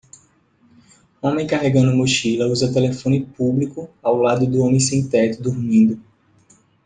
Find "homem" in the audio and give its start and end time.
1.21-1.45, 4.63-4.79